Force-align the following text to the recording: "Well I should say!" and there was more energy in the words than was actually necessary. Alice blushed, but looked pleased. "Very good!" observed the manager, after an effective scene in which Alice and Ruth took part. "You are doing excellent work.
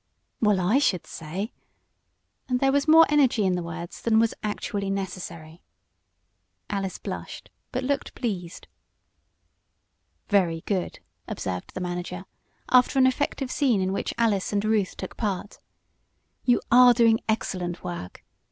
"Well 0.41 0.59
I 0.59 0.79
should 0.79 1.05
say!" 1.05 1.53
and 2.49 2.59
there 2.59 2.71
was 2.71 2.87
more 2.87 3.05
energy 3.09 3.45
in 3.45 3.53
the 3.53 3.61
words 3.61 4.01
than 4.01 4.17
was 4.17 4.33
actually 4.41 4.89
necessary. 4.89 5.61
Alice 6.71 6.97
blushed, 6.97 7.51
but 7.71 7.83
looked 7.83 8.15
pleased. 8.15 8.67
"Very 10.27 10.61
good!" 10.61 11.01
observed 11.27 11.75
the 11.75 11.81
manager, 11.81 12.25
after 12.69 12.97
an 12.97 13.05
effective 13.05 13.51
scene 13.51 13.79
in 13.79 13.93
which 13.93 14.11
Alice 14.17 14.51
and 14.51 14.65
Ruth 14.65 14.97
took 14.97 15.17
part. 15.17 15.59
"You 16.45 16.61
are 16.71 16.95
doing 16.95 17.19
excellent 17.29 17.83
work. 17.83 18.23